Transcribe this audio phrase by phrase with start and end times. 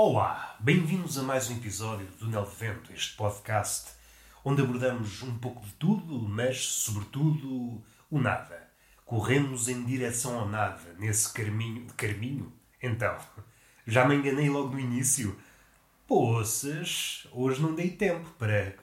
[0.00, 3.90] Olá, bem-vindos a mais um episódio do Túnel de Vento, este podcast
[4.44, 8.70] onde abordamos um pouco de tudo, mas sobretudo o nada.
[9.04, 11.84] Corremos em direção ao nada, nesse caminho.
[11.96, 12.52] Caminho?
[12.80, 13.18] Então,
[13.88, 15.36] já me enganei logo no início.
[16.06, 18.76] Poças, hoje não dei tempo para,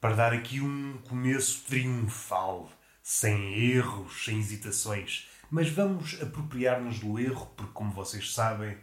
[0.00, 5.28] para dar aqui um começo triunfal, sem erros, sem hesitações.
[5.50, 8.78] Mas vamos apropriar-nos do erro, porque, como vocês sabem,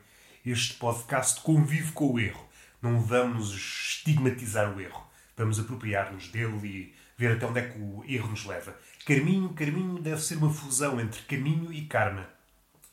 [0.46, 2.46] este podcast convive com o erro.
[2.82, 5.02] Não vamos estigmatizar o erro.
[5.38, 8.78] Vamos apropriar-nos dele e ver até onde é que o erro nos leva.
[9.06, 12.28] Carminho, Carminho deve ser uma fusão entre caminho e karma.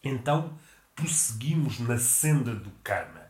[0.05, 0.57] Então,
[0.95, 3.21] prosseguimos na senda do karma.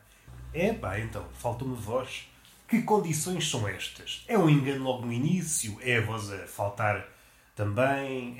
[0.52, 2.28] É pá, então, falta-me voz.
[2.68, 4.24] Que condições são estas?
[4.28, 5.78] É um engano logo no início?
[5.80, 7.08] É a voz a faltar
[7.56, 8.38] também?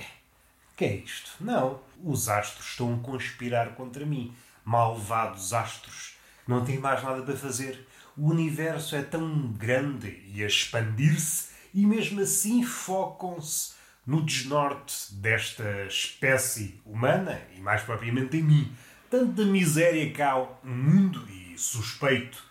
[0.77, 1.33] Que é isto?
[1.41, 1.81] Não.
[2.05, 4.35] Os astros estão a conspirar contra mim.
[4.65, 6.17] Malvados astros.
[6.47, 7.87] Não têm mais nada para fazer.
[8.17, 13.75] O universo é tão grande e a expandir-se e mesmo assim focam-se
[14.07, 18.73] no desnorte desta espécie humana e mais propriamente em mim.
[19.09, 22.43] Tanta miséria cá no mundo e suspeito.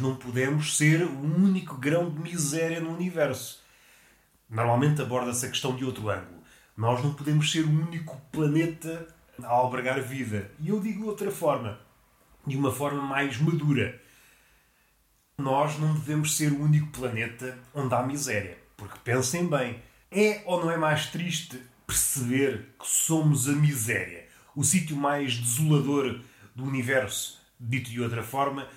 [0.00, 3.62] Não podemos ser o único grão de miséria no universo.
[4.48, 6.42] Normalmente aborda-se a questão de outro ângulo.
[6.76, 9.06] Nós não podemos ser o único planeta
[9.44, 10.50] a albergar vida.
[10.58, 11.80] E eu digo de outra forma,
[12.46, 14.00] de uma forma mais madura.
[15.38, 18.58] Nós não devemos ser o único planeta onde há miséria.
[18.76, 24.28] Porque pensem bem, é ou não é mais triste perceber que somos a miséria?
[24.56, 26.20] O sítio mais desolador
[26.54, 27.40] do universo.
[27.58, 28.68] Dito de outra forma,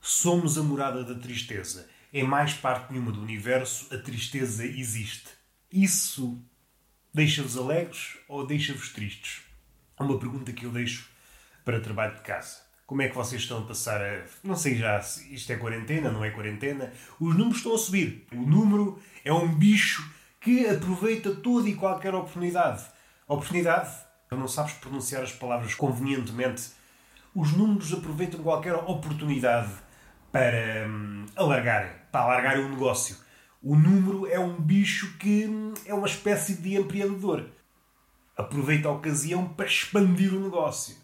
[0.00, 1.88] somos a morada da tristeza.
[2.12, 5.28] Em mais parte nenhuma do universo, a tristeza existe.
[5.70, 6.42] Isso
[7.12, 9.43] deixa-vos alegres ou deixa-vos tristes?
[9.98, 11.08] Uma pergunta que eu deixo
[11.64, 12.58] para trabalho de casa.
[12.86, 14.24] Como é que vocês estão a passar a.
[14.42, 16.92] Não sei já se isto é quarentena, não é quarentena.
[17.18, 18.26] Os números estão a subir.
[18.32, 20.08] O número é um bicho
[20.40, 22.84] que aproveita toda e qualquer oportunidade.
[23.26, 23.90] Oportunidade?
[24.30, 26.72] Não sabes pronunciar as palavras convenientemente.
[27.34, 29.72] Os números aproveitam qualquer oportunidade
[30.30, 33.16] para hum, alargarem, para alargarem o negócio.
[33.62, 37.48] O número é um bicho que hum, é uma espécie de empreendedor.
[38.36, 40.96] Aproveita a ocasião para expandir o negócio.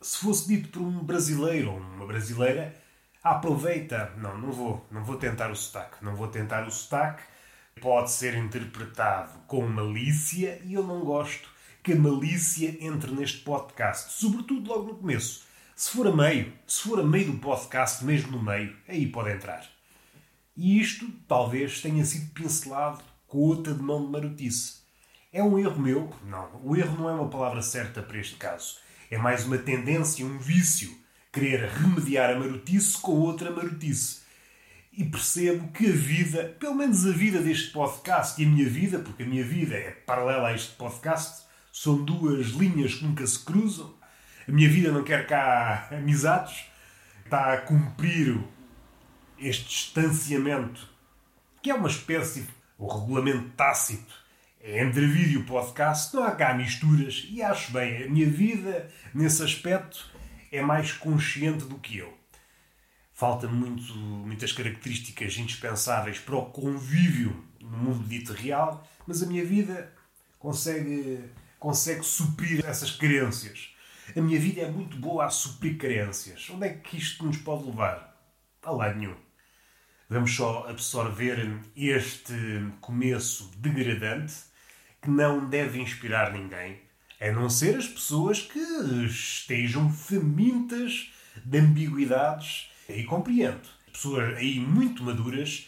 [0.00, 2.74] Se fosse dito por um brasileiro ou uma brasileira,
[3.22, 4.12] aproveita.
[4.16, 6.04] Não, não vou, não vou tentar o sotaque.
[6.04, 7.22] Não vou tentar o sotaque.
[7.80, 11.48] Pode ser interpretado com malícia e eu não gosto
[11.82, 15.46] que a malícia entre neste podcast, sobretudo logo no começo.
[15.74, 19.30] Se for a meio, se for a meio do podcast, mesmo no meio, aí pode
[19.30, 19.64] entrar.
[20.56, 24.80] E isto talvez tenha sido pincelado com outra de mão de marotice.
[25.30, 26.10] É um erro meu?
[26.24, 28.78] Não, o erro não é uma palavra certa para este caso.
[29.10, 30.90] É mais uma tendência, um vício,
[31.30, 34.22] querer remediar a marotice com outra marotice.
[34.90, 39.00] E percebo que a vida, pelo menos a vida deste podcast e a minha vida,
[39.00, 43.44] porque a minha vida é paralela a este podcast, são duas linhas que nunca se
[43.44, 43.94] cruzam.
[44.48, 46.64] A minha vida não quer cá amizades,
[47.22, 48.40] está a cumprir
[49.38, 50.88] este distanciamento,
[51.62, 54.27] que é uma espécie de o regulamento tácito
[54.70, 59.42] entre vídeo e podcast, não há cá misturas e acho bem, a minha vida nesse
[59.42, 60.10] aspecto
[60.52, 62.12] é mais consciente do que eu.
[63.14, 69.44] Falta muito, muitas características indispensáveis para o convívio no mundo dito real, mas a minha
[69.44, 69.90] vida
[70.38, 71.24] consegue
[71.58, 73.74] consegue suprir essas carências.
[74.14, 76.48] A minha vida é muito boa a suprir carências.
[76.50, 78.16] Onde é que isto nos pode levar?
[78.62, 79.16] A lado nenhum.
[80.10, 82.34] Vamos só absorver este
[82.80, 84.47] começo degradante
[85.08, 86.82] que não deve inspirar ninguém,
[87.18, 88.58] a não ser as pessoas que
[89.06, 91.10] estejam famintas
[91.42, 92.70] de ambiguidades.
[92.88, 93.68] E compreendo.
[93.90, 95.66] Pessoas aí muito maduras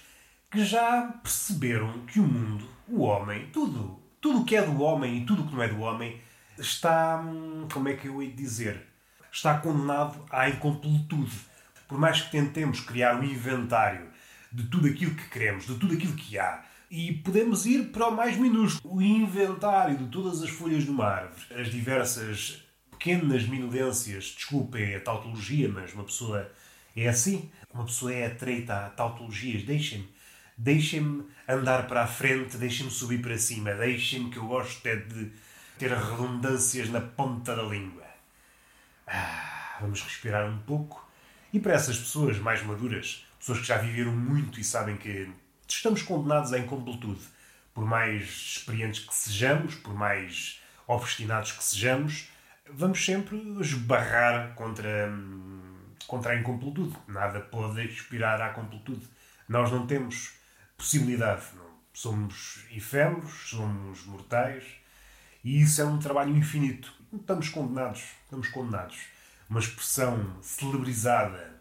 [0.51, 5.19] que já perceberam que o mundo, o homem, tudo, tudo o que é do homem
[5.19, 6.21] e tudo o que não é do homem
[6.59, 8.87] está, hum, como é que eu hei de dizer,
[9.33, 11.33] está condenado à incompletude.
[11.89, 14.09] Por mais que tentemos criar um inventário
[14.53, 18.17] de tudo aquilo que queremos, de tudo aquilo que há, e podemos ir para o
[18.17, 24.35] mais minúsculo, o inventário de todas as folhas de uma árvore, as diversas pequenas minudências,
[24.37, 26.51] desculpem a tautologia, mas uma pessoa
[26.97, 30.09] é assim, uma pessoa é atreita a tautologias, deixem-me
[30.61, 35.33] deixem-me andar para a frente, deixem-me subir para cima, deixem-me que eu gosto é de
[35.79, 38.05] ter redundâncias na ponta da língua.
[39.07, 41.09] Ah, vamos respirar um pouco.
[41.51, 45.31] E para essas pessoas mais maduras, pessoas que já viveram muito e sabem que
[45.75, 47.21] estamos condenados à incompletude,
[47.73, 48.25] por mais
[48.57, 52.29] experientes que sejamos, por mais obstinados que sejamos,
[52.69, 55.13] vamos sempre esbarrar contra,
[56.07, 56.97] contra a incompletude.
[57.07, 59.07] Nada pode aspirar à completude.
[59.49, 60.35] Nós não temos
[60.77, 61.45] possibilidade.
[61.57, 61.71] Não.
[61.93, 64.65] Somos efêmeros, somos mortais
[65.45, 66.93] e isso é um trabalho infinito.
[67.13, 68.03] Estamos condenados.
[68.25, 68.99] Estamos condenados.
[69.49, 71.61] Uma expressão celebrizada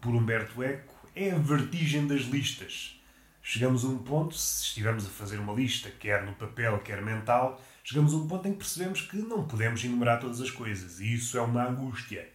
[0.00, 3.00] por Humberto Eco é a vertigem das listas.
[3.46, 7.60] Chegamos a um ponto, se estivermos a fazer uma lista, quer no papel, quer mental,
[7.84, 10.98] chegamos a um ponto em que percebemos que não podemos enumerar todas as coisas.
[10.98, 12.26] E isso é uma angústia.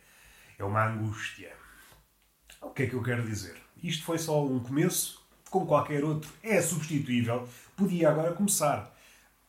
[0.59, 1.51] É uma angústia.
[2.61, 3.55] O que é que eu quero dizer?
[3.81, 5.19] Isto foi só um começo,
[5.49, 7.49] como qualquer outro, é substituível.
[7.75, 8.95] Podia agora começar.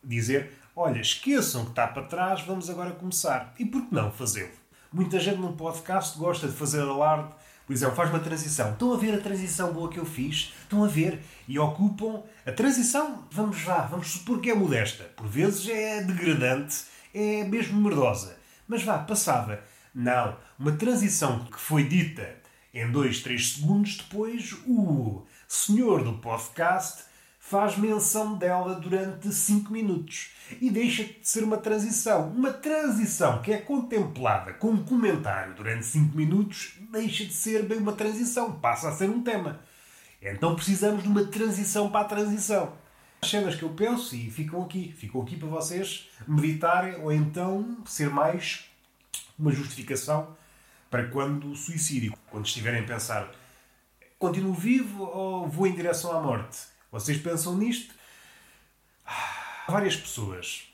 [0.03, 3.55] Dizer, olha, esqueçam que está para trás, vamos agora começar.
[3.59, 4.59] E por que não fazê-lo?
[4.91, 7.35] Muita gente num podcast gosta de fazer alarde
[7.71, 8.73] por exemplo, faz uma transição.
[8.73, 10.53] Estão a ver a transição boa que eu fiz?
[10.71, 11.21] Estão a ver?
[11.49, 12.23] E ocupam.
[12.47, 15.03] A transição, vamos lá, vamos supor que é modesta.
[15.17, 18.39] Por vezes é degradante, é mesmo merdosa.
[18.69, 19.65] Mas vá, passada.
[19.93, 20.37] Não.
[20.57, 22.37] Uma transição que foi dita
[22.73, 27.03] em 2, 3 segundos, depois o senhor do podcast
[27.41, 30.31] faz menção dela durante 5 minutos
[30.61, 32.31] e deixa de ser uma transição.
[32.31, 37.79] Uma transição que é contemplada com um comentário durante 5 minutos deixa de ser bem
[37.79, 39.69] uma transição, passa a ser um tema.
[40.23, 42.73] Então precisamos de uma transição para a transição.
[43.23, 47.79] As cenas que eu penso e ficam aqui, ficam aqui para vocês meditarem ou então
[47.85, 48.65] ser mais
[49.39, 50.37] uma justificação
[50.91, 53.31] para quando o suicídio, quando estiverem a pensar
[54.21, 56.59] continuo vivo ou vou em direção à morte?
[56.93, 57.95] Vocês pensam nisto?
[59.07, 60.69] Há várias pessoas.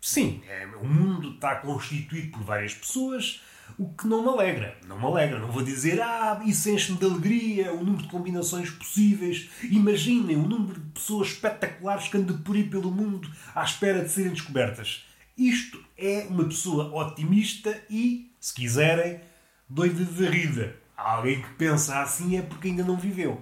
[0.00, 3.42] Sim, é, o mundo está constituído por várias pessoas,
[3.78, 4.76] o que não me alegra.
[4.86, 5.38] Não me alegra.
[5.38, 9.48] Não vou dizer, ah, isso enche-me de alegria, o número de combinações possíveis.
[9.64, 14.10] Imaginem o número de pessoas espetaculares que andam por aí pelo mundo à espera de
[14.10, 15.04] serem descobertas.
[15.36, 19.20] Isto é uma pessoa otimista e, se quiserem,
[19.68, 20.76] doida de rida.
[20.96, 23.40] Alguém que pensa assim é porque ainda não viveu.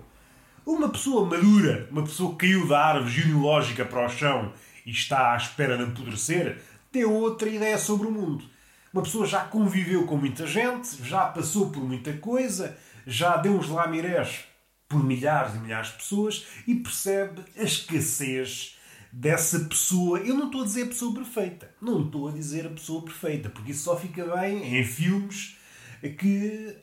[0.64, 4.52] Uma pessoa madura, uma pessoa que caiu da árvore genealógica para o chão
[4.86, 6.62] e está à espera de apodrecer,
[6.92, 8.44] tem outra ideia sobre o mundo.
[8.92, 12.76] Uma pessoa já conviveu com muita gente, já passou por muita coisa,
[13.06, 14.44] já deu uns lamirés
[14.88, 18.76] por milhares e milhares de pessoas e percebe a escassez
[19.12, 20.18] dessa pessoa.
[20.18, 21.70] Eu não estou a dizer a pessoa perfeita.
[21.80, 25.56] Não estou a dizer a pessoa perfeita, porque isso só fica bem em filmes
[26.18, 26.76] que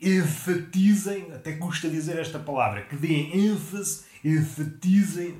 [0.00, 5.38] enfatizem, até custa dizer esta palavra, que deem ênfase, enfatizem.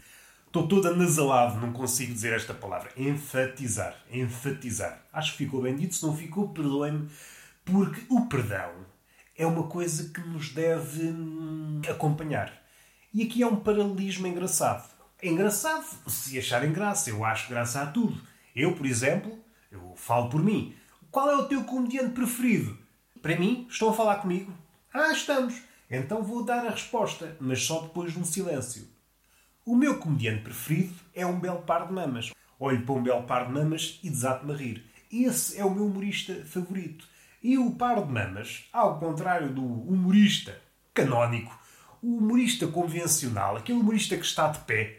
[0.54, 2.88] Estou todo anasalado, não consigo dizer esta palavra.
[2.96, 5.04] Enfatizar, enfatizar.
[5.12, 7.10] Acho que ficou bem dito, se não ficou, perdoem-me,
[7.64, 8.70] porque o perdão
[9.36, 12.52] é uma coisa que nos deve hum, acompanhar.
[13.12, 14.88] E aqui é um paralelismo engraçado.
[15.20, 18.22] É engraçado se acharem graça, eu acho graça a tudo.
[18.54, 19.36] Eu, por exemplo,
[19.72, 20.72] eu falo por mim.
[21.10, 22.78] Qual é o teu comediante preferido?
[23.20, 24.54] Para mim, estão a falar comigo?
[24.92, 25.60] Ah, estamos.
[25.90, 28.94] Então vou dar a resposta, mas só depois de um silêncio.
[29.66, 32.31] O meu comediante preferido é um belo par de mamas.
[32.61, 34.84] Olho para um belo par de mamas e desato-me a rir.
[35.11, 37.08] Esse é o meu humorista favorito.
[37.43, 40.61] E o par de mamas, ao contrário do humorista
[40.92, 41.59] canónico,
[42.02, 44.99] o humorista convencional, aquele humorista que está de pé,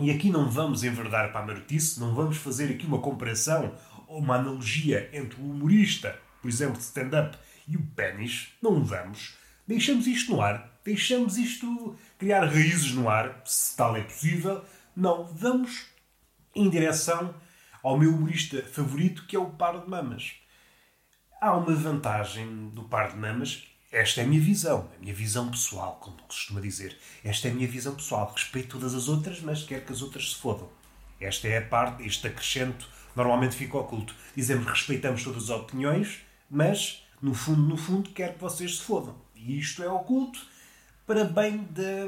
[0.00, 3.72] e aqui não vamos enverdar para a marotice, não vamos fazer aqui uma comparação
[4.08, 7.38] ou uma analogia entre o humorista, por exemplo, de stand-up,
[7.68, 9.36] e o pênis, não vamos.
[9.68, 10.69] Deixamos isto no ar.
[10.84, 14.64] Deixamos isto criar raízes no ar, se tal é possível.
[14.96, 15.86] Não, vamos
[16.54, 17.34] em direção
[17.82, 20.34] ao meu humorista favorito, que é o par de mamas.
[21.40, 23.66] Há uma vantagem do par de mamas.
[23.92, 26.96] Esta é a minha visão, a minha visão pessoal, como costuma dizer.
[27.24, 28.32] Esta é a minha visão pessoal.
[28.34, 30.68] Respeito todas as outras, mas quero que as outras se fodam.
[31.20, 34.14] Esta é a parte, este acrescento, normalmente fica oculto.
[34.34, 39.16] Dizemos respeitamos todas as opiniões, mas no fundo, no fundo, quer que vocês se fodam.
[39.34, 40.40] E isto é oculto
[41.10, 42.06] para bem da.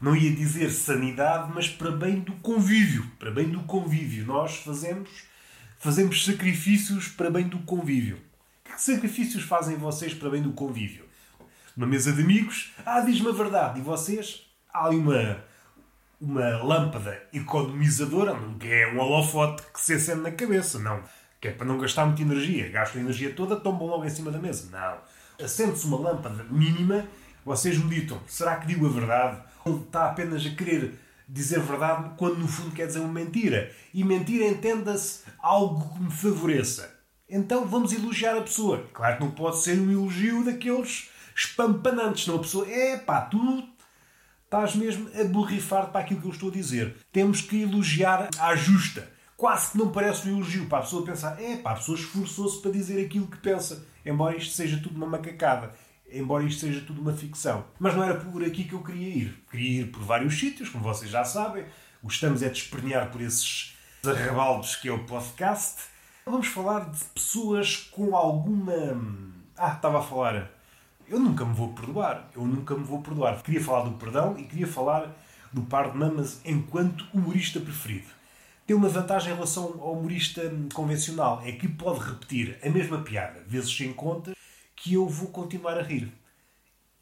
[0.00, 3.04] Não ia dizer sanidade, mas para bem do convívio.
[3.18, 4.24] Para bem do convívio.
[4.24, 5.10] Nós fazemos,
[5.76, 8.20] fazemos sacrifícios para bem do convívio.
[8.62, 11.04] Que sacrifícios fazem vocês para bem do convívio?
[11.76, 13.80] Uma mesa de amigos, ah, diz-me a verdade.
[13.80, 15.42] E vocês, há ali uma,
[16.20, 21.02] uma lâmpada economizadora, não é um holofote que se acende na cabeça, não
[21.40, 22.68] que é para não gastar muita energia.
[22.70, 24.68] Gastam a energia toda, tombam logo em cima da mesa.
[24.70, 25.44] Não.
[25.44, 27.04] Acende-se uma lâmpada mínima,
[27.46, 28.20] vocês meditam.
[28.26, 29.40] Será que digo a verdade?
[29.64, 30.98] Ou está apenas a querer
[31.28, 33.72] dizer verdade quando no fundo quer dizer uma mentira?
[33.94, 36.92] E mentira entenda-se algo que me favoreça.
[37.30, 38.84] Então vamos elogiar a pessoa.
[38.92, 42.26] Claro que não pode ser um elogio daqueles espampanantes.
[42.26, 43.62] Não a pessoa, é pá, tu
[44.44, 46.96] estás mesmo a borrifar para aquilo que eu estou a dizer.
[47.12, 51.40] Temos que elogiar à justa quase que não parece um elogio para a pessoa pensar,
[51.40, 55.06] é pá, a pessoa esforçou-se para dizer aquilo que pensa, embora isto seja tudo uma
[55.06, 55.72] macacada.
[56.12, 57.64] Embora isto seja tudo uma ficção.
[57.78, 59.44] Mas não era por aqui que eu queria ir.
[59.50, 61.64] Queria ir por vários sítios, como vocês já sabem.
[62.02, 65.82] Gostamos é de espernear por esses arrabaldos que é o podcast.
[66.24, 69.00] Vamos falar de pessoas com alguma.
[69.56, 70.50] Ah, estava a falar.
[71.08, 72.28] Eu nunca me vou perdoar.
[72.34, 73.42] Eu nunca me vou perdoar.
[73.42, 75.16] Queria falar do perdão e queria falar
[75.52, 78.08] do par de mamas enquanto humorista preferido.
[78.66, 80.42] Tem uma vantagem em relação ao humorista
[80.74, 84.35] convencional, é que pode repetir a mesma piada, vezes sem conta,
[84.76, 86.12] que eu vou continuar a rir.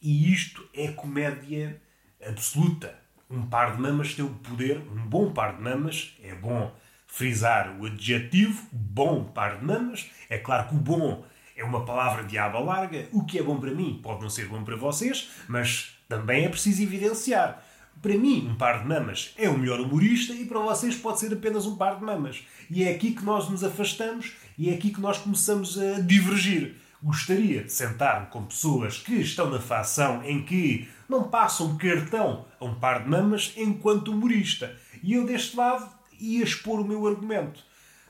[0.00, 1.81] E isto é comédia
[2.25, 2.95] absoluta.
[3.28, 6.73] Um par de mamas tem o poder, um bom par de mamas, é bom
[7.07, 10.11] frisar o adjetivo, bom par de mamas.
[10.28, 11.25] É claro que o bom
[11.57, 13.09] é uma palavra de aba larga.
[13.12, 16.49] O que é bom para mim pode não ser bom para vocês, mas também é
[16.49, 17.64] preciso evidenciar.
[18.02, 21.33] Para mim, um par de mamas é o melhor humorista e para vocês pode ser
[21.33, 22.45] apenas um par de mamas.
[22.69, 26.75] E é aqui que nós nos afastamos e é aqui que nós começamos a divergir.
[27.04, 32.64] Gostaria de sentar-me com pessoas que estão na facção em que não passam cartão a
[32.64, 34.75] um par de mamas enquanto humorista.
[35.02, 35.87] E eu deste lado
[36.18, 37.62] ia expor o meu argumento.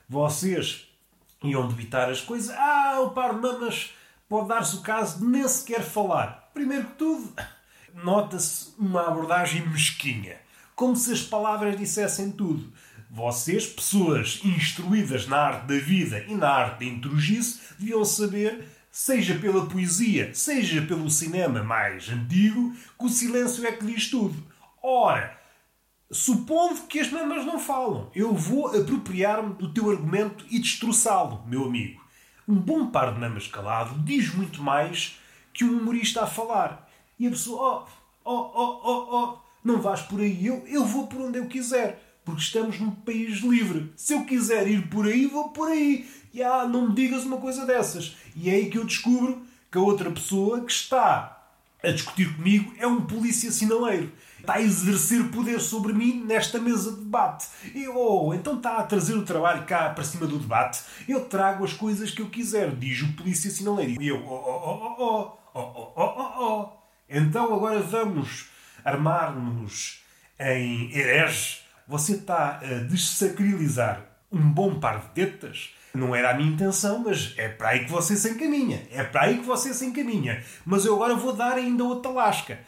[0.08, 0.86] Vocês
[1.42, 2.54] iam debitar as coisas.
[2.56, 3.90] Ah, o par de mamas
[4.28, 6.52] pode dar-se o caso de nem sequer falar.
[6.54, 7.34] Primeiro que tudo,
[7.94, 10.36] nota-se uma abordagem mesquinha.
[10.76, 12.72] Como se as palavras dissessem tudo.
[13.10, 19.34] Vocês, pessoas instruídas na arte da vida e na arte da intrugice, deviam saber, seja
[19.40, 24.40] pela poesia, seja pelo cinema mais antigo, que o silêncio é que diz tudo.
[24.80, 25.36] Ora,
[26.12, 31.64] supondo que as mamas não falam, eu vou apropriar-me do teu argumento e destroçá-lo, meu
[31.64, 32.00] amigo.
[32.46, 35.18] Um bom par de mamas calado diz muito mais
[35.52, 36.88] que um humorista a falar.
[37.18, 37.88] E a pessoa,
[38.24, 41.48] oh, oh, oh, oh, oh, não vais por aí, eu, eu vou por onde eu
[41.48, 42.13] quiser.
[42.24, 43.92] Porque estamos num país livre.
[43.96, 46.08] Se eu quiser ir por aí, vou por aí.
[46.32, 48.16] E ah, não me digas uma coisa dessas.
[48.34, 51.34] E é aí que eu descubro que a outra pessoa que está
[51.82, 54.10] a discutir comigo é um polícia sinaleiro.
[54.40, 57.46] Está a exercer poder sobre mim nesta mesa de debate.
[57.74, 60.82] E, oh, então está a trazer o trabalho cá para cima do debate.
[61.08, 64.00] Eu trago as coisas que eu quiser, diz o polícia sinaleiro.
[64.02, 66.72] E eu, oh, oh, oh, oh, oh, oh, oh, oh, oh.
[67.08, 68.46] Então agora vamos
[68.84, 70.02] armar-nos
[70.38, 75.74] em herege você está a desacralizar um bom par de tetas?
[75.94, 78.82] Não era a minha intenção, mas é para aí que você se encaminha.
[78.90, 80.42] É para aí que você se encaminha.
[80.64, 82.58] Mas eu agora vou dar ainda outra lasca.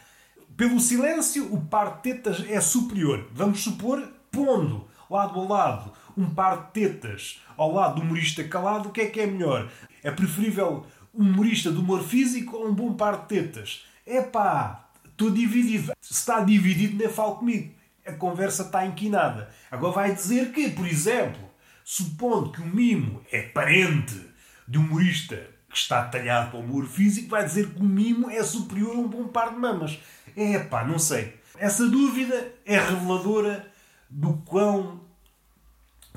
[0.55, 3.27] Pelo silêncio, o par de tetas é superior.
[3.33, 8.89] Vamos supor, pondo lado a lado um par de tetas ao lado do humorista calado,
[8.89, 9.69] o que é que é melhor?
[10.03, 13.85] É preferível um humorista de humor físico ou um bom par de tetas?
[14.05, 15.91] Epá, estou dividido.
[16.01, 17.76] Se está dividido, nem falo comigo
[18.07, 19.49] a conversa está inquinada.
[19.69, 21.41] Agora vai dizer que, por exemplo,
[21.83, 24.19] supondo que o mimo é parente
[24.67, 25.35] de um humorista
[25.69, 28.99] que está talhado para o humor físico, vai dizer que o mimo é superior a
[28.99, 29.99] um bom par de mamas.
[30.35, 31.37] É pá, não sei.
[31.57, 33.69] Essa dúvida é reveladora
[34.09, 35.01] do quão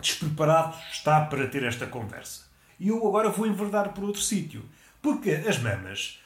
[0.00, 2.48] despreparado está para ter esta conversa.
[2.78, 4.64] E eu agora vou enverdar por outro sítio.
[5.02, 6.20] Porque as mamas,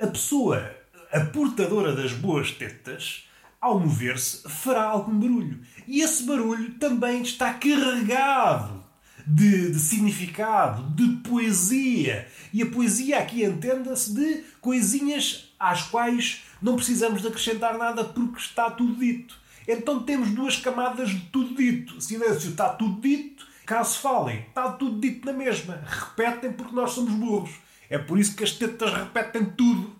[0.00, 0.70] a pessoa,
[1.12, 3.27] a portadora das boas tetas,
[3.60, 5.60] ao mover-se, fará algum barulho.
[5.86, 8.84] E esse barulho também está carregado
[9.26, 12.28] de, de, significado, de poesia.
[12.52, 18.38] E a poesia aqui entenda-se de coisinhas às quais não precisamos de acrescentar nada porque
[18.38, 19.36] está tudo dito.
[19.66, 22.00] Então temos duas camadas de tudo dito.
[22.00, 23.46] Silêncio está tudo dito.
[23.66, 25.82] Caso falem, está tudo dito na mesma.
[25.84, 27.50] Repetem porque nós somos burros.
[27.90, 29.94] É por isso que as tetas repetem tudo,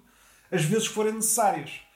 [0.50, 1.87] às vezes forem necessárias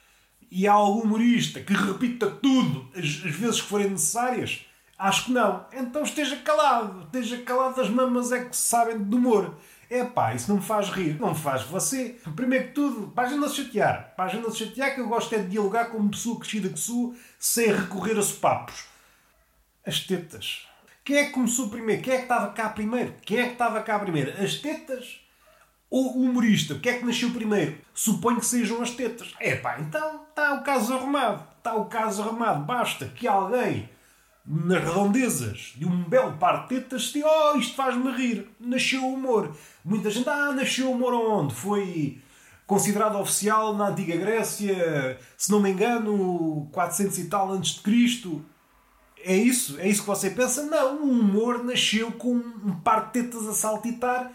[0.54, 4.66] e há algum humorista que repita tudo as, as, vezes que forem necessárias?
[4.98, 5.64] Acho que não.
[5.72, 7.04] Então esteja calado.
[7.04, 9.56] Esteja calado, as mamas é que sabem de humor.
[9.88, 11.18] É pá, isso não me faz rir.
[11.18, 12.20] Não me faz você.
[12.36, 14.12] Primeiro que tudo, para a gente não se chatear.
[14.14, 16.38] Para a gente não se chatear, que eu gosto é de dialogar com uma pessoa
[16.38, 18.84] crescida que sou, sem recorrer a sopapos.
[19.86, 20.68] As tetas.
[21.02, 22.02] Quem é que começou primeiro?
[22.02, 23.14] Quem é que estava cá primeiro?
[23.24, 24.30] Quem é que estava cá primeiro?
[24.40, 25.21] As tetas
[25.92, 27.76] o humorista, o que é que nasceu primeiro?
[27.92, 29.34] Suponho que sejam as tetas.
[29.38, 31.46] É pá, então está o caso arrumado.
[31.58, 32.64] Está o caso arrumado.
[32.64, 33.90] Basta que alguém,
[34.46, 38.48] nas redondezas de um belo par de tetas, diga: Oh, isto faz-me rir.
[38.58, 39.54] Nasceu o humor.
[39.84, 41.54] Muita gente, ah, nasceu o humor onde?
[41.54, 42.18] Foi
[42.66, 48.42] considerado oficial na Antiga Grécia, se não me engano, 400 e tal antes de Cristo.
[49.22, 49.78] É isso?
[49.78, 50.62] É isso que você pensa?
[50.62, 54.32] Não, o humor nasceu com um par de tetas a saltitar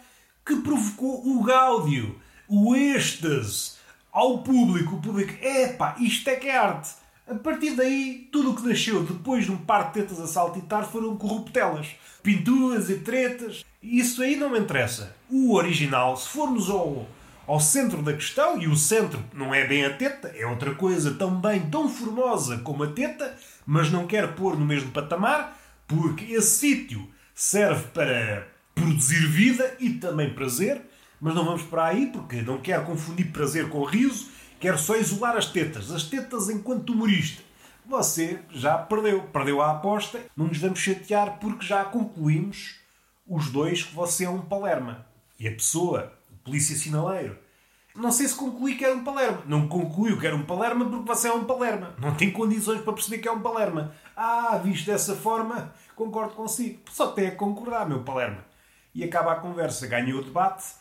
[0.48, 2.16] que provocou o gáudio,
[2.48, 3.74] o êxtase
[4.12, 4.96] ao público.
[4.96, 6.90] O público, epá, isto é que é arte.
[7.30, 10.86] A partir daí, tudo o que nasceu depois de um par de tetas a saltitar
[10.86, 11.88] foram corruptelas.
[12.24, 13.66] Pinturas e tretas.
[13.84, 15.14] Isso aí não me interessa.
[15.30, 17.06] O original, se formos ao,
[17.46, 21.16] ao centro da questão, e o centro não é bem a teta, é outra coisa
[21.16, 26.60] também tão formosa como a teta, mas não quer pôr no mesmo patamar, porque esse
[26.60, 28.48] sítio serve para
[28.78, 30.82] produzir vida e também prazer,
[31.20, 34.30] mas não vamos para aí porque não quer confundir prazer com riso,
[34.60, 35.92] quer só isolar as tetas.
[35.92, 37.42] As tetas enquanto humorista.
[37.88, 42.76] Você já perdeu, perdeu a aposta, não nos vamos chatear porque já concluímos
[43.28, 45.06] os dois que você é um palerma.
[45.40, 47.38] E a pessoa, o polícia sinaleiro,
[47.96, 49.42] não sei se concluí que era um palerma.
[49.48, 51.96] Não concluiu que era um palerma porque você é um palerma.
[51.98, 53.92] Não tem condições para perceber que é um palerma.
[54.16, 56.80] Ah, visto dessa forma, concordo consigo.
[56.92, 58.47] Só tem a concordar, meu palerma.
[58.98, 60.74] E acaba a conversa, ganhou o debate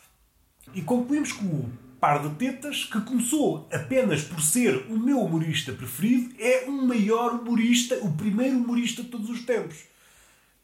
[0.73, 1.69] e concluímos que o
[1.99, 7.35] par de tetas, que começou apenas por ser o meu humorista preferido, é o maior
[7.35, 9.83] humorista, o primeiro humorista de todos os tempos.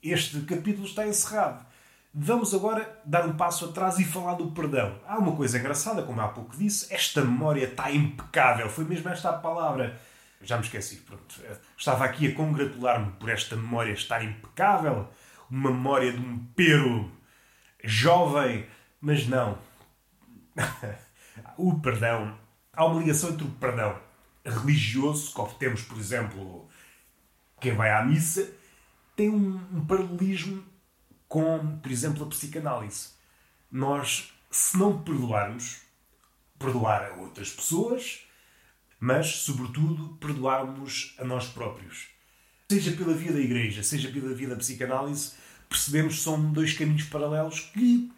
[0.01, 1.63] Este capítulo está encerrado.
[2.11, 4.99] Vamos agora dar um passo atrás e falar do perdão.
[5.05, 8.67] Há uma coisa engraçada, como há pouco disse, esta memória está impecável.
[8.67, 10.01] Foi mesmo esta a palavra.
[10.41, 11.39] Já me esqueci, pronto.
[11.77, 15.07] Estava aqui a congratular-me por esta memória estar impecável.
[15.51, 17.21] Uma memória de um pero
[17.83, 18.65] jovem,
[19.01, 19.57] mas não.
[21.57, 22.37] o perdão.
[22.71, 23.99] Há uma ligação entre o perdão
[24.45, 26.67] religioso, que obtemos, por exemplo,
[27.59, 28.51] quem vai à missa,
[29.15, 30.63] tem um, um paralelismo
[31.27, 33.09] com, por exemplo, a psicanálise.
[33.71, 35.81] Nós, se não perdoarmos,
[36.59, 38.25] perdoar a outras pessoas,
[38.99, 42.09] mas, sobretudo, perdoarmos a nós próprios.
[42.71, 45.33] Seja pela via da igreja, seja pela via da psicanálise,
[45.73, 48.11] percebemos que são dois caminhos paralelos que,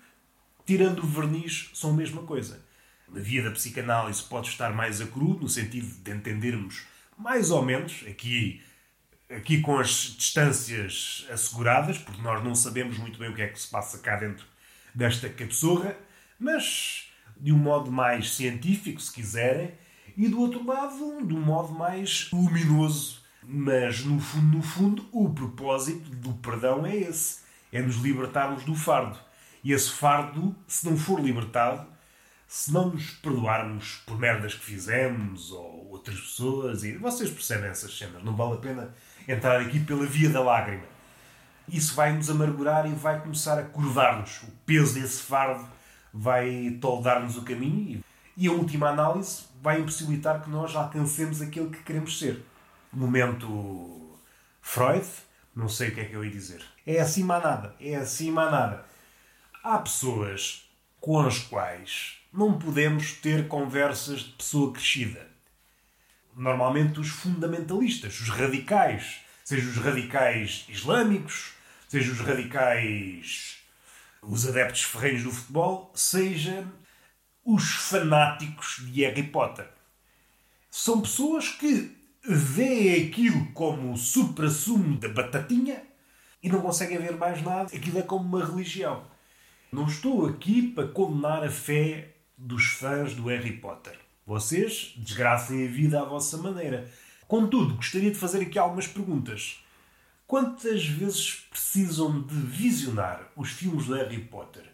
[0.65, 2.61] tirando o verniz, são a mesma coisa.
[3.09, 6.83] A via da psicanálise pode estar mais a cru, no sentido de entendermos
[7.17, 8.61] mais ou menos, aqui,
[9.29, 13.59] aqui com as distâncias asseguradas, porque nós não sabemos muito bem o que é que
[13.59, 14.45] se passa cá dentro
[14.93, 15.95] desta cabeçorra,
[16.37, 19.71] mas de um modo mais científico, se quiserem,
[20.17, 23.23] e do outro lado, de um modo mais luminoso.
[23.41, 28.75] Mas, no fundo, no fundo, o propósito do perdão é esse: é nos libertarmos do
[28.75, 29.17] fardo.
[29.63, 31.87] E esse fardo, se não for libertado,
[32.47, 37.97] se não nos perdoarmos por merdas que fizemos ou outras pessoas, e vocês percebem essas
[37.97, 38.93] cenas, não vale a pena
[39.27, 40.83] entrar aqui pela via da lágrima.
[41.67, 44.43] Isso vai nos amargurar e vai começar a curvar-nos.
[44.43, 45.67] O peso desse fardo
[46.13, 48.03] vai toldar-nos o caminho
[48.37, 52.45] e, a última análise, vai impossibilitar que nós alcancemos aquilo que queremos ser.
[52.93, 54.19] Momento
[54.61, 55.05] Freud,
[55.55, 56.74] não sei o que é que eu ia dizer.
[56.85, 58.85] É assim a nada, é assim a nada.
[59.63, 60.69] Há pessoas
[61.01, 65.27] com as quais não podemos ter conversas de pessoa crescida.
[66.35, 71.53] Normalmente os fundamentalistas, os radicais, seja os radicais islâmicos,
[71.87, 73.57] seja os radicais,
[74.21, 76.67] os adeptos ferrenhos do futebol, seja
[77.43, 79.67] os fanáticos de Harry Potter.
[80.69, 85.94] São pessoas que veem aquilo como o supra-sumo da batatinha
[86.45, 87.75] e não conseguem ver mais nada.
[87.75, 89.01] Aquilo é como uma religião.
[89.71, 93.97] Não estou aqui para condenar a fé dos fãs do Harry Potter.
[94.27, 96.87] Vocês desgracem a vida à vossa maneira.
[97.27, 99.65] Contudo, gostaria de fazer aqui algumas perguntas.
[100.27, 104.65] Quantas vezes precisam de visionar os filmes do Harry Potter?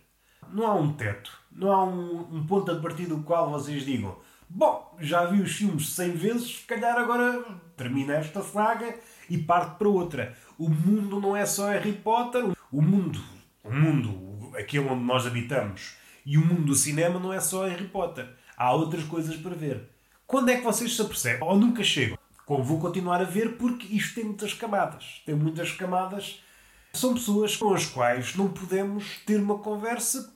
[0.52, 4.18] Não há um teto, não há um, um ponto a partir do qual vocês digam:
[4.50, 7.42] Bom, já vi os filmes 100 vezes, se calhar agora
[7.78, 8.94] termina esta saga
[9.30, 10.38] e parte para outra.
[10.62, 13.20] O mundo não é só Harry Potter, o mundo,
[13.64, 17.88] o mundo, aquele onde nós habitamos, e o mundo do cinema não é só Harry
[17.88, 18.30] Potter.
[18.56, 19.90] Há outras coisas para ver.
[20.28, 21.42] Quando é que vocês se apercebem?
[21.42, 22.16] Ou nunca chegam?
[22.46, 25.24] Como vou continuar a ver porque isto tem muitas camadas.
[25.26, 26.44] Tem muitas camadas.
[26.94, 30.32] São pessoas com as quais não podemos ter uma conversa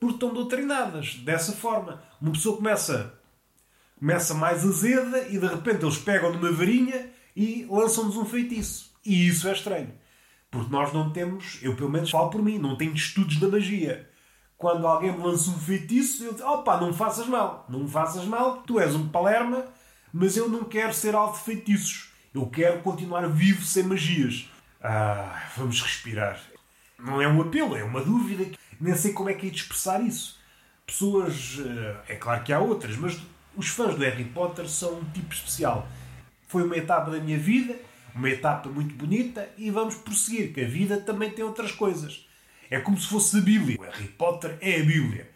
[0.00, 1.16] por tão doutrinadas.
[1.16, 2.02] Dessa forma.
[2.22, 3.20] Uma pessoa começa,
[3.98, 8.87] começa mais azeda e de repente eles pegam numa varinha e lançam-nos um feitiço.
[9.04, 9.92] E isso é estranho.
[10.50, 14.08] Porque nós não temos, eu pelo menos falo por mim, não tenho estudos da magia
[14.58, 17.88] quando alguém me lança um feitiço, eu digo, opa, não me faças mal, não me
[17.88, 19.64] faças mal, tu és um palerma,
[20.12, 22.10] mas eu não quero ser alvo de feitiços.
[22.34, 24.50] Eu quero continuar vivo sem magias.
[24.82, 26.40] Ah, vamos respirar.
[26.98, 28.50] Não é um apelo, é uma dúvida.
[28.80, 30.38] Nem sei como é que é de expressar isso.
[30.84, 33.20] Pessoas, eh, é claro que há outras, mas
[33.56, 35.86] os fãs do Harry Potter são um tipo especial.
[36.48, 37.76] Foi uma etapa da minha vida,
[38.18, 42.28] uma etapa muito bonita, e vamos prosseguir, que a vida também tem outras coisas.
[42.68, 43.78] É como se fosse a Bíblia.
[43.78, 45.30] O Harry Potter é a Bíblia.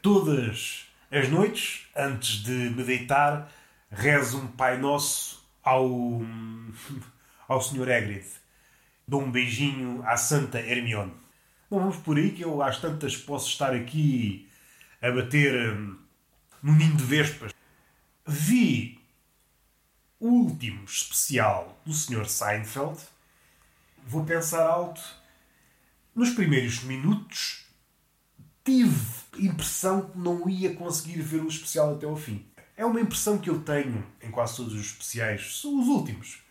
[0.00, 3.50] Todas as noites, antes de me deitar,
[3.90, 5.90] rezo um Pai Nosso ao,
[7.48, 7.90] ao Sr.
[7.90, 8.24] Hagrid.
[9.06, 11.12] Dou um beijinho à Santa Hermione.
[11.68, 14.48] Não vamos por aí que eu às tantas posso estar aqui
[15.02, 15.98] a bater hum,
[16.62, 17.52] no Ninho de Vespas.
[18.24, 18.99] Vi
[20.20, 22.28] último especial do Sr.
[22.28, 23.00] Seinfeld.
[24.06, 25.00] Vou pensar alto.
[26.14, 27.64] Nos primeiros minutos
[28.64, 29.00] tive
[29.38, 32.44] impressão que não ia conseguir ver o especial até ao fim.
[32.76, 36.42] É uma impressão que eu tenho em quase todos os especiais, são os últimos,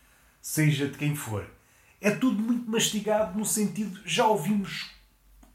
[0.41, 1.49] seja de quem for.
[2.01, 4.91] É tudo muito mastigado no sentido já ouvimos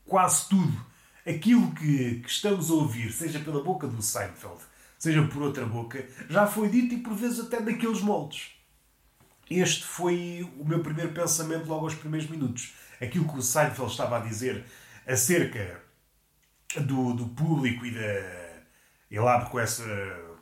[0.05, 0.85] quase tudo.
[1.27, 4.61] Aquilo que, que estamos a ouvir, seja pela boca do Seinfeld,
[5.05, 8.53] seja por outra boca, já foi dito e por vezes até daqueles moldes.
[9.51, 12.75] Este foi o meu primeiro pensamento logo aos primeiros minutos.
[12.99, 14.65] Aquilo que o Seinfeld estava a dizer
[15.07, 15.83] acerca
[16.81, 18.55] do, do público e da.
[19.11, 19.85] Ele abre com essa,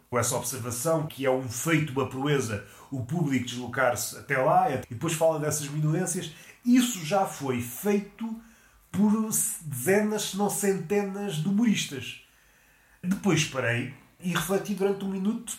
[0.08, 4.80] com essa observação que é um feito, uma proeza, o público deslocar-se até lá e
[4.88, 6.32] depois fala dessas minudências.
[6.64, 8.40] Isso já foi feito
[8.92, 9.10] por
[9.64, 12.24] dezenas, se não centenas de humoristas.
[13.02, 15.56] Depois parei e refleti durante um minuto.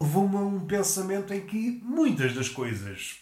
[0.00, 3.18] Levou-me a um pensamento em que muitas das coisas,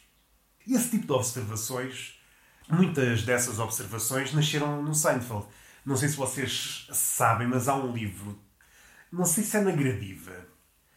[0.66, 2.20] esse tipo de observações,
[2.68, 5.46] muitas dessas observações nasceram no Seinfeld.
[5.85, 8.38] Não sei se vocês sabem, mas há um livro,
[9.11, 10.46] não sei se é na Gradiva,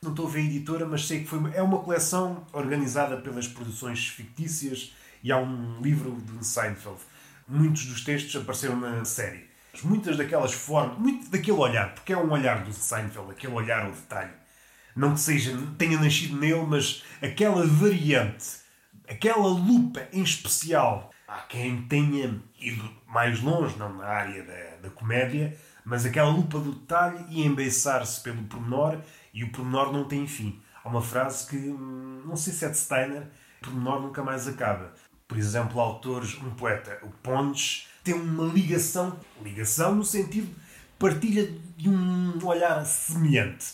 [0.02, 3.48] não estou a ver a editora, mas sei que foi é uma coleção organizada pelas
[3.48, 7.00] produções fictícias e há um livro de Seinfeld.
[7.48, 9.50] Muitos dos textos apareceram na série.
[9.84, 13.92] Muitas daquelas formas, muito daquele olhar, porque é um olhar do Seinfeld, aquele olhar ao
[13.92, 14.32] detalhe.
[14.96, 18.58] Não que seja, tenha nascido nele, mas aquela variante,
[19.08, 21.12] aquela lupa em especial.
[21.28, 25.56] Há quem tenha ido mais longe, não na área da, da comédia,
[25.86, 29.00] mas aquela lupa do detalhe e embeiçar-se pelo pormenor,
[29.34, 30.62] e o pormenor não tem fim.
[30.84, 33.28] Há uma frase que, hum, não sei se é de Steiner,
[33.62, 34.94] o pormenor nunca mais acaba.
[35.28, 40.50] Por exemplo, autores, um poeta, o Pontes, tem uma ligação, ligação no sentido
[41.00, 43.74] partilha de um olhar semelhante.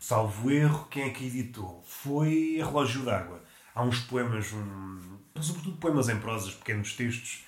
[0.00, 1.82] Salvo erro, quem é que editou?
[1.86, 3.42] Foi Relógio d'Água.
[3.74, 7.44] Há uns poemas, um, sobretudo poemas em prosas, pequenos textos.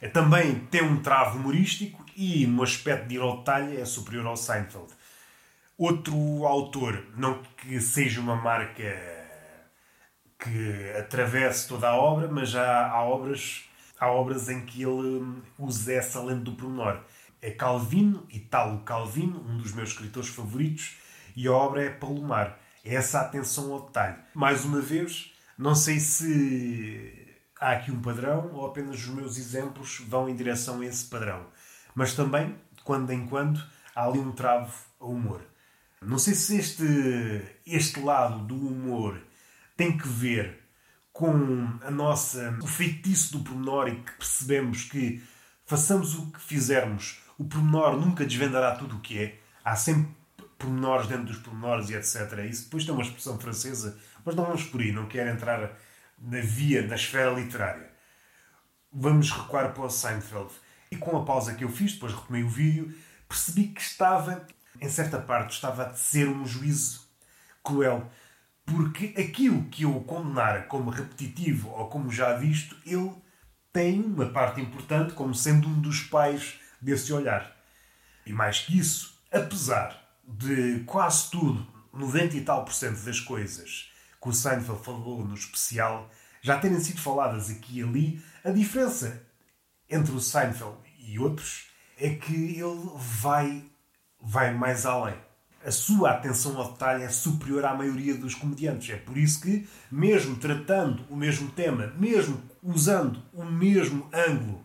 [0.00, 4.26] É, também tem um travo humorístico e, no aspecto de ir ao detalhe, é superior
[4.26, 4.92] ao Seinfeld.
[5.76, 8.96] Outro autor, não que seja uma marca
[10.38, 13.64] que atravesse toda a obra, mas já há obras,
[14.04, 17.00] há obras em que ele usa essa lente do pormenor.
[17.40, 20.96] É Calvino, Italo Calvino, um dos meus escritores favoritos,
[21.34, 22.58] e a obra é Palomar.
[22.84, 24.16] É essa atenção ao detalhe.
[24.34, 30.02] Mais uma vez, não sei se há aqui um padrão ou apenas os meus exemplos
[30.06, 31.46] vão em direção a esse padrão.
[31.94, 33.62] Mas também, de quando em quando,
[33.94, 35.42] há ali um travo ao humor.
[36.02, 39.18] Não sei se este, este lado do humor
[39.76, 40.63] tem que ver
[41.14, 45.22] com a nossa, o feitiço do pormenor e que percebemos que
[45.64, 49.38] façamos o que fizermos, o pormenor nunca desvendará tudo o que é.
[49.64, 50.12] Há sempre
[50.58, 52.44] pormenores dentro dos pormenores e etc.
[52.50, 55.78] Isso depois tem uma expressão francesa, mas não vamos por aí, não quero entrar
[56.18, 57.92] na via, na esfera literária.
[58.92, 60.50] Vamos recuar para o Seinfeld.
[60.90, 62.92] E com a pausa que eu fiz, depois retomei o vídeo,
[63.28, 64.44] percebi que estava,
[64.80, 67.06] em certa parte, estava a ser um juízo
[67.62, 68.10] cruel
[68.64, 73.12] porque aquilo que eu condenar como repetitivo ou como já visto, ele
[73.72, 77.54] tem uma parte importante como sendo um dos pais desse olhar.
[78.24, 83.90] E mais que isso, apesar de quase tudo, 90 e tal por cento das coisas
[84.20, 89.26] que o Seinfeld falou no especial já terem sido faladas aqui e ali, a diferença
[89.88, 93.64] entre o Seinfeld e outros é que ele vai,
[94.20, 95.16] vai mais além
[95.64, 98.90] a sua atenção ao detalhe é superior à maioria dos comediantes.
[98.90, 104.62] É por isso que, mesmo tratando o mesmo tema, mesmo usando o mesmo ângulo,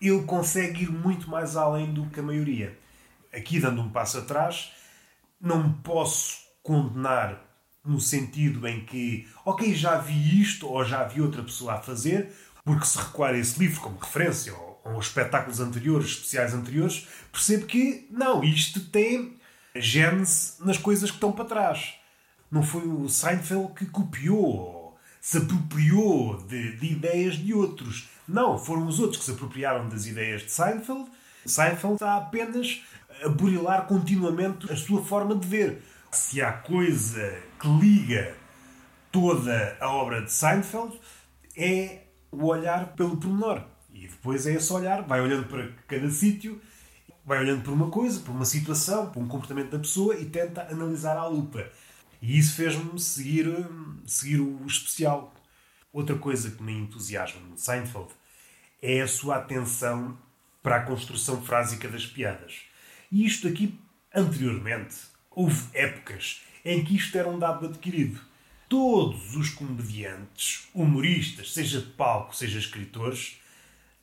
[0.00, 2.78] ele consegue ir muito mais além do que a maioria.
[3.32, 4.70] Aqui, dando um passo atrás,
[5.40, 7.42] não posso condenar
[7.82, 12.32] no sentido em que, ok, já vi isto ou já vi outra pessoa a fazer,
[12.64, 18.06] porque se recuar esse livro como referência ou, ou espetáculos anteriores, especiais anteriores, percebo que
[18.10, 19.38] não, isto tem
[19.74, 21.94] gênese nas coisas que estão para trás.
[22.50, 28.08] Não foi o Seinfeld que copiou, se apropriou de, de ideias de outros.
[28.28, 31.10] Não, foram os outros que se apropriaram das ideias de Seinfeld.
[31.44, 32.82] Seinfeld está apenas
[33.22, 35.82] a burilar continuamente a sua forma de ver.
[36.10, 38.34] Se há coisa que liga
[39.10, 40.98] toda a obra de Seinfeld,
[41.56, 43.62] é o olhar pelo pormenor.
[43.92, 46.60] E depois é esse olhar, vai olhando para cada sítio
[47.24, 50.66] vai olhando por uma coisa, por uma situação, por um comportamento da pessoa e tenta
[50.70, 51.70] analisar à lupa.
[52.20, 53.46] E isso fez-me seguir,
[54.06, 55.34] seguir o especial.
[55.92, 58.10] Outra coisa que me entusiasma no Seinfeld
[58.82, 60.16] é a sua atenção
[60.62, 62.62] para a construção frásica das piadas.
[63.12, 63.78] E isto aqui
[64.14, 64.94] Anteriormente,
[65.28, 68.20] houve épocas em que isto era um dado adquirido.
[68.68, 73.40] Todos os comediantes, humoristas, seja de palco, seja escritores,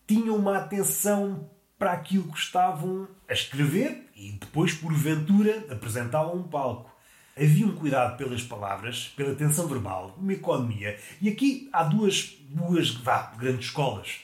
[0.06, 1.50] tinham uma atenção
[1.82, 6.96] para aquilo que estavam a escrever e depois, porventura, apresentá-lo a um palco.
[7.36, 10.96] Havia um cuidado pelas palavras, pela tensão verbal, uma economia.
[11.20, 14.20] E aqui há duas, duas vá, grandes escolas.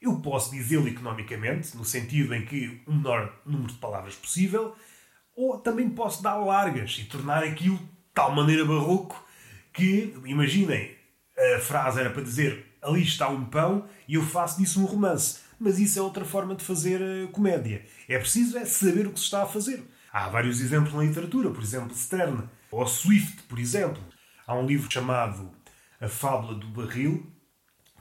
[0.00, 4.76] Eu posso dizê-lo economicamente, no sentido em que o menor número de palavras possível,
[5.34, 9.20] ou também posso dar largas e tornar aquilo de tal maneira barroco
[9.72, 10.94] que, imaginem,
[11.56, 15.49] a frase era para dizer ali está um pão e eu faço disso um romance
[15.60, 17.84] mas isso é outra forma de fazer uh, comédia.
[18.08, 19.84] É preciso é saber o que se está a fazer.
[20.10, 24.02] Há vários exemplos na literatura, por exemplo, Stern, ou Swift, por exemplo.
[24.46, 25.50] Há um livro chamado
[26.00, 27.30] A Fábula do Barril,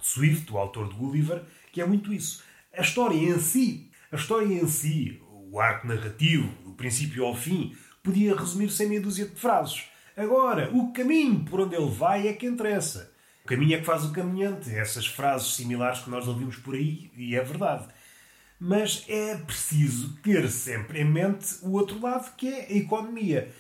[0.02, 1.44] Swift, o autor de Gulliver,
[1.74, 2.42] que é muito isso.
[2.76, 7.76] A história em si, a história em si, o arco narrativo, do princípio ao fim,
[8.02, 9.84] podia resumir-se em meia dúzia de frases.
[10.16, 13.14] Agora, o caminho por onde ele vai é que interessa
[13.50, 14.70] caminho é que faz o caminhante.
[14.70, 17.88] Essas frases similares que nós ouvimos por aí, e é verdade.
[18.60, 23.52] Mas é preciso ter sempre em mente o outro lado, que é a economia.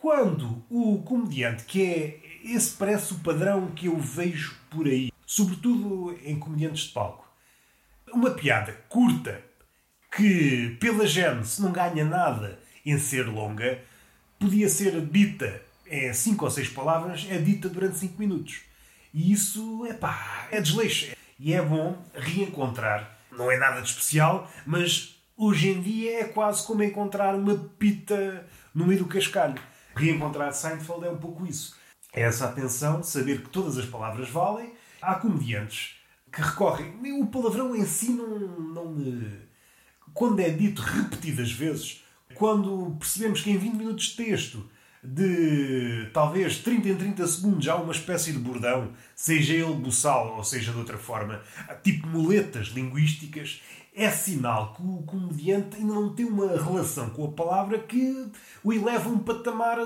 [0.00, 6.16] Quando o comediante, que é esse parece o padrão que eu vejo por aí, sobretudo
[6.24, 7.28] em comediantes de palco,
[8.12, 9.42] uma piada curta,
[10.16, 13.82] que pela gente se não ganha nada em ser longa,
[14.38, 18.65] podia ser dita em cinco ou seis palavras, é dita durante cinco minutos.
[19.16, 21.16] E isso, epá, é desleixo.
[21.38, 23.18] E é bom reencontrar.
[23.32, 28.46] Não é nada de especial, mas hoje em dia é quase como encontrar uma pita
[28.74, 29.58] no meio do cascalho.
[29.94, 31.74] Reencontrar Seinfeld é um pouco isso.
[32.12, 34.74] É essa atenção, saber que todas as palavras valem.
[35.00, 35.96] Há comediantes
[36.30, 36.94] que recorrem.
[37.18, 39.32] O palavrão em si não, não me.
[40.12, 44.68] Quando é dito repetidas vezes, quando percebemos que em 20 minutos de texto
[45.06, 50.44] de talvez 30 em 30 segundos há uma espécie de bordão, seja ele buçal ou
[50.44, 51.42] seja de outra forma,
[51.82, 53.62] tipo muletas linguísticas,
[53.94, 58.30] é sinal que o comediante ainda não tem uma relação com a palavra que
[58.62, 59.78] o eleva a um patamar,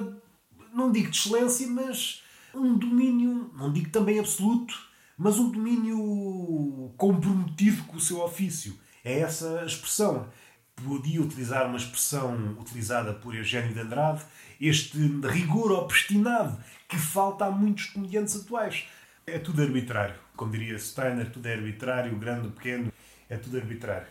[0.74, 4.74] não digo de excelência, mas um domínio, não digo também absoluto,
[5.16, 8.76] mas um domínio comprometido com o seu ofício.
[9.04, 10.26] É essa a expressão.
[10.74, 14.22] Podia utilizar uma expressão utilizada por Eugênio de Andrade,
[14.60, 18.86] este rigor obstinado que falta a muitos comediantes atuais.
[19.26, 20.16] É tudo arbitrário.
[20.36, 22.92] Como diria Steiner, tudo é arbitrário, grande pequeno,
[23.28, 24.08] é tudo arbitrário.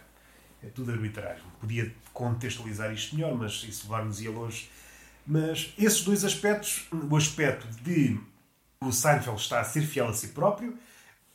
[0.63, 1.41] É tudo arbitrário.
[1.59, 4.69] Podia contextualizar isto melhor, mas isso levar-nos-ia longe.
[5.25, 8.19] Mas esses dois aspectos, o aspecto de
[8.81, 10.77] o Seinfeld está a ser fiel a si próprio,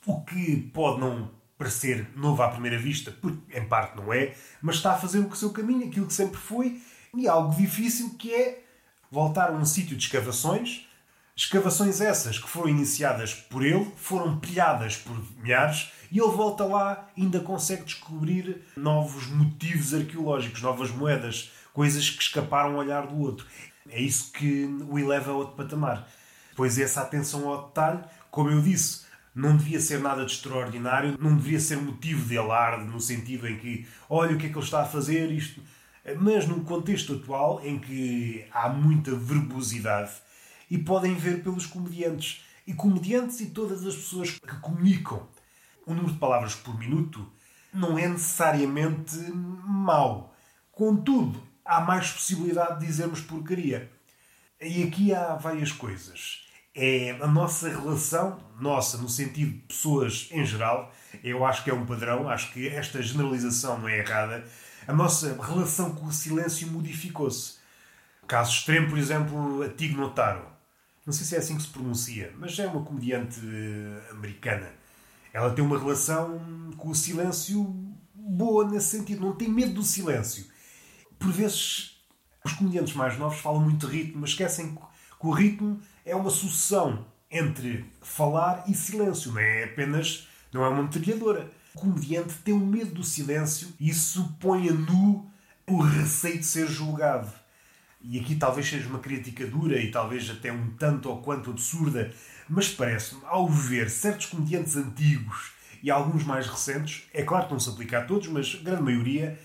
[0.07, 4.77] o que pode não parecer novo à primeira vista, porque em parte não é, mas
[4.77, 6.81] está a fazer o seu caminho, aquilo que sempre foi,
[7.15, 8.64] e algo difícil que é
[9.15, 10.87] voltaram a um sítio de escavações.
[11.37, 17.09] Escavações essas que foram iniciadas por ele, foram pilhadas por milhares, e ele volta lá
[17.17, 23.19] e ainda consegue descobrir novos motivos arqueológicos, novas moedas, coisas que escaparam ao olhar do
[23.21, 23.47] outro.
[23.89, 26.09] É isso que o eleva a outro patamar.
[26.57, 28.01] Pois essa atenção ao detalhe,
[28.31, 32.85] como eu disse, não devia ser nada de extraordinário, não deveria ser motivo de alarde,
[32.85, 35.61] no sentido em que, olha o que é que ele está a fazer, isto
[36.19, 40.13] mas num contexto atual em que há muita verbosidade
[40.71, 42.45] e podem ver pelos comediantes.
[42.67, 45.29] E comediantes e todas as pessoas que comunicam.
[45.87, 47.31] O número de palavras por minuto
[47.73, 50.35] não é necessariamente mau.
[50.73, 53.91] Contudo, há mais possibilidade de dizermos porcaria.
[54.61, 56.45] E aqui há várias coisas.
[56.75, 61.75] É a nossa relação, nossa, no sentido de pessoas em geral, eu acho que é
[61.75, 64.45] um padrão, acho que esta generalização não é errada,
[64.87, 67.55] a nossa relação com o silêncio modificou-se.
[68.27, 70.47] Caso extremo, por exemplo, a Tig Notaro.
[71.05, 74.71] Não sei se é assim que se pronuncia, mas é uma comediante eh, americana.
[75.33, 77.65] Ela tem uma relação com o silêncio
[78.15, 80.47] boa nesse sentido, não tem medo do silêncio.
[81.19, 81.99] Por vezes,
[82.45, 86.31] os comediantes mais novos falam muito de ritmo, mas esquecem que o ritmo é uma
[86.31, 91.51] sucessão entre falar e silêncio, não é apenas, não é uma metralhadora.
[91.75, 95.29] O comediante tem um medo do silêncio e isso põe a nu
[95.67, 97.33] o receio de ser julgado.
[98.01, 102.13] E aqui talvez seja uma crítica dura e talvez até um tanto ou quanto absurda,
[102.49, 107.61] mas parece-me, ao ver certos comediantes antigos e alguns mais recentes, é claro que não
[107.61, 109.41] se aplica a todos, mas a grande maioria,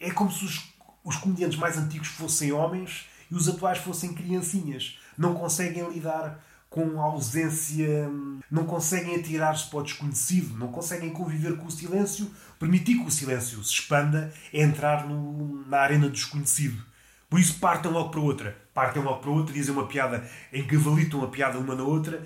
[0.00, 4.98] é como se os, os comediantes mais antigos fossem homens e os atuais fossem criancinhas.
[5.16, 8.08] Não conseguem lidar com ausência,
[8.48, 12.30] não conseguem atirar-se para o desconhecido, não conseguem conviver com o silêncio.
[12.60, 16.80] Permitir que o silêncio se expanda é entrar no, na arena do desconhecido.
[17.28, 18.56] Por isso partem logo para outra.
[18.72, 22.24] Partem logo para outra, dizem uma piada, encavalitam a piada uma na outra.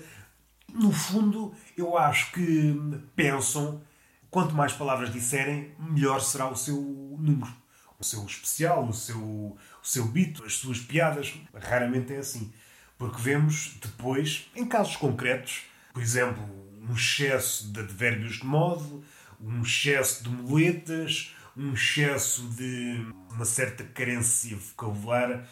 [0.71, 2.75] No fundo, eu acho que
[3.15, 3.81] pensam,
[4.29, 6.75] quanto mais palavras disserem, melhor será o seu
[7.19, 7.51] número.
[7.97, 11.33] O seu especial, o seu, o seu beat, as suas piadas.
[11.53, 12.53] Raramente é assim.
[12.97, 16.43] Porque vemos depois, em casos concretos, por exemplo,
[16.81, 19.03] um excesso de advérbios de modo,
[19.39, 25.47] um excesso de muletas, um excesso de uma certa carência vocabular.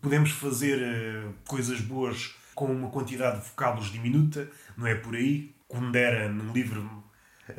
[0.00, 5.54] Podemos fazer uh, coisas boas com uma quantidade de vocábulos diminuta, não é por aí.
[5.68, 7.04] Kundera, no livro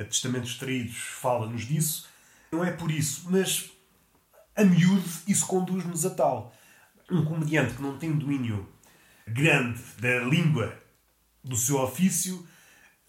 [0.10, 2.08] Testamentos Traídos, fala-nos disso.
[2.52, 3.70] Não é por isso, mas
[4.56, 6.54] a miúde isso conduz-nos a tal.
[7.12, 8.68] Um comediante que não tem domínio
[9.28, 10.74] grande da língua
[11.44, 12.46] do seu ofício,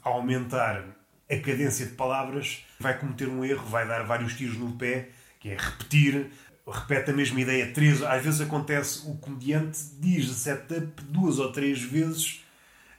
[0.02, 0.84] aumentar
[1.30, 5.50] a cadência de palavras, vai cometer um erro, vai dar vários tiros no pé, que
[5.50, 6.30] é repetir,
[6.66, 8.02] repete a mesma ideia três.
[8.02, 12.44] Às vezes acontece, o comediante diz setup duas ou três vezes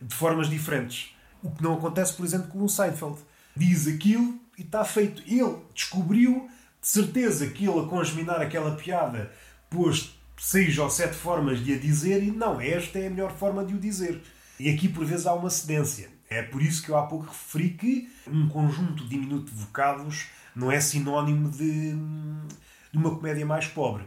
[0.02, 1.14] de formas diferentes.
[1.42, 3.20] O que não acontece, por exemplo, com o Seinfeld.
[3.56, 5.22] Diz aquilo e está feito.
[5.26, 6.50] Ele descobriu
[6.82, 9.32] de certeza que ele, a congeminar aquela piada,
[9.70, 13.64] pôs seis ou sete formas de a dizer e não, esta é a melhor forma
[13.64, 14.22] de o dizer.
[14.60, 16.10] E aqui, por vezes, há uma cedência.
[16.30, 20.72] É por isso que eu há pouco referi que um conjunto diminuto de vocábulos não
[20.72, 24.04] é sinónimo de, de uma comédia mais pobre.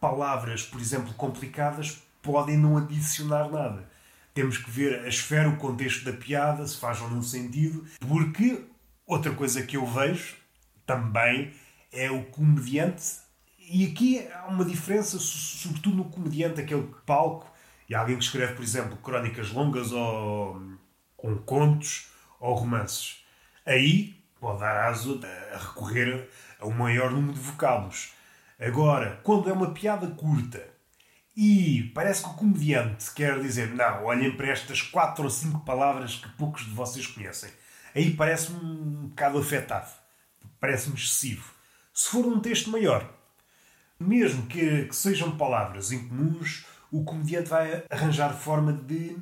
[0.00, 3.88] Palavras, por exemplo, complicadas podem não adicionar nada.
[4.34, 8.64] Temos que ver a esfera, o contexto da piada, se faz ou não sentido, porque
[9.06, 10.36] outra coisa que eu vejo
[10.86, 11.52] também
[11.90, 13.04] é o comediante,
[13.70, 17.50] e aqui há uma diferença, sobretudo no comediante, aquele palco,
[17.88, 20.60] e alguém que escreve, por exemplo, crónicas longas ou
[21.44, 23.24] contos ou romances.
[23.64, 25.20] Aí pode dar aso
[25.52, 26.28] a recorrer
[26.60, 28.12] a um maior número de vocábulos.
[28.58, 30.66] Agora, quando é uma piada curta
[31.36, 36.16] e parece que o comediante quer dizer, não, olhem para estas quatro ou cinco palavras
[36.16, 37.50] que poucos de vocês conhecem,
[37.94, 39.90] aí parece-me um bocado afetado.
[40.60, 41.52] Parece-me excessivo.
[41.94, 43.17] Se for um texto maior,
[43.98, 49.16] mesmo que, que sejam palavras incomuns, o comediante vai arranjar forma de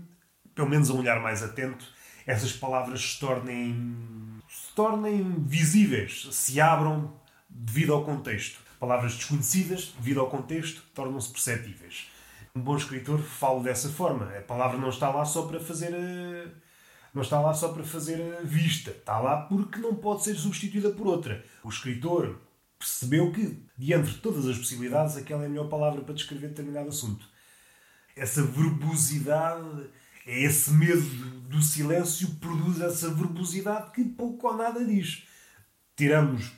[0.57, 1.87] pelo menos a um olhar mais atento,
[2.27, 7.13] essas palavras se tornem, se tornem visíveis, se abram
[7.49, 8.59] devido ao contexto.
[8.81, 12.09] Palavras desconhecidas, devido ao contexto, tornam-se perceptíveis.
[12.55, 14.35] Um bom escritor fala dessa forma.
[14.37, 16.49] A palavra não está lá só para fazer a...
[17.13, 18.91] não está lá só para fazer a vista.
[18.91, 21.45] Está lá porque não pode ser substituída por outra.
[21.63, 22.41] O escritor
[22.79, 26.89] percebeu que, diante de todas as possibilidades, aquela é a melhor palavra para descrever determinado
[26.89, 27.27] assunto.
[28.15, 29.91] Essa verbosidade
[30.27, 31.03] é esse medo
[31.49, 35.25] do silêncio produz essa verbosidade que pouco ou nada diz.
[35.97, 36.53] Tiramos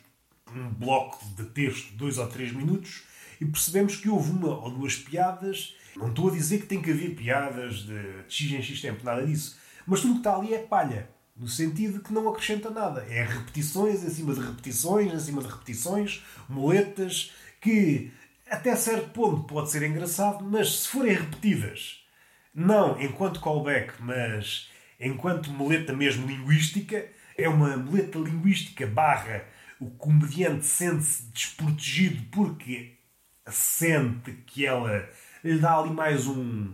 [0.55, 3.03] um bloco de texto dois ou três minutos
[3.41, 5.77] e percebemos que houve uma ou duas piadas.
[5.95, 9.05] Não estou a dizer que tem que haver piadas de, de X em X tempo,
[9.05, 9.59] nada disso.
[9.87, 11.11] Mas tudo que está ali é palha.
[11.39, 13.07] No sentido que não acrescenta nada.
[13.09, 18.11] É repetições em cima de repetições, em cima de repetições, moletas, que
[18.51, 22.05] até certo ponto pode ser engraçado, mas se forem repetidas
[22.55, 29.45] não enquanto callback, mas enquanto muleta mesmo linguística, é uma muleta linguística barra
[29.81, 32.97] o comediante sente-se desprotegido porque
[33.47, 35.09] sente que ela
[35.43, 36.73] lhe dá ali mais um,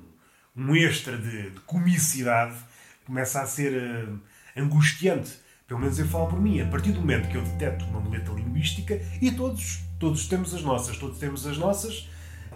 [0.56, 2.56] um extra de, de comicidade,
[3.04, 4.20] começa a ser uh,
[4.56, 5.32] angustiante.
[5.66, 6.60] Pelo menos eu falo por mim.
[6.60, 10.62] A partir do momento que eu deteto uma muleta linguística, e todos, todos temos as
[10.62, 12.08] nossas, todos temos as nossas,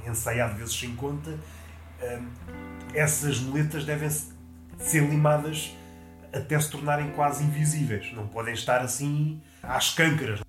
[0.06, 1.38] ensaiado vezes sem conta,
[2.94, 4.08] essas moletas devem
[4.78, 5.74] ser limadas
[6.32, 8.12] até se tornarem quase invisíveis.
[8.12, 10.40] Não podem estar assim às câncaras.